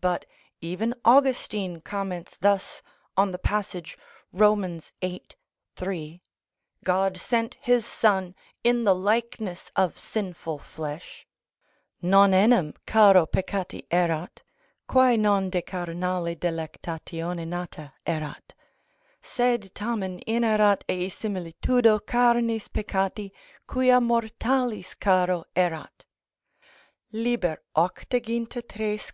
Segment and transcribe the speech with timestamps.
[0.00, 0.24] But
[0.62, 2.80] even Augustine comments thus
[3.14, 3.98] on the passage,
[4.32, 4.80] Rom.
[5.02, 5.20] viii.
[5.74, 6.22] 3,
[6.82, 8.34] "God sent his Son
[8.64, 11.26] in the likeness of sinful flesh:"
[12.02, 14.40] "_Non enim caro peccati erat,
[14.88, 18.54] quæ non de carnali delectatione nata erat:
[19.20, 23.30] sed tamen inerat ei similitudo carnis peccati,
[23.66, 26.06] quia mortalis caro erat_"
[27.12, 29.04] (Liber 83, _quæst.